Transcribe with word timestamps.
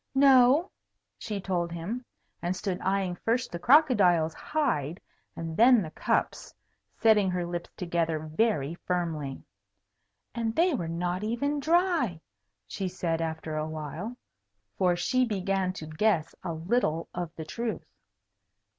"No," 0.15 0.71
she 1.19 1.39
told 1.39 1.71
him; 1.71 2.03
and 2.41 2.55
stood 2.55 2.81
eyeing 2.81 3.13
first 3.17 3.51
the 3.51 3.59
crocodile's 3.59 4.33
hide 4.33 4.99
and 5.35 5.55
then 5.55 5.83
the 5.83 5.91
cups, 5.91 6.55
setting 6.97 7.29
her 7.29 7.45
lips 7.45 7.69
together 7.77 8.17
very 8.17 8.73
firmly. 8.87 9.43
"And 10.33 10.55
they 10.55 10.73
were 10.73 10.87
not 10.87 11.23
even 11.23 11.59
dry," 11.59 12.19
she 12.65 12.87
said 12.87 13.21
after 13.21 13.55
a 13.55 13.69
while. 13.69 14.17
For 14.75 14.95
she 14.95 15.23
began 15.23 15.71
to 15.73 15.85
guess 15.85 16.33
a 16.43 16.51
little 16.51 17.07
of 17.13 17.29
the 17.35 17.45
truth. 17.45 17.85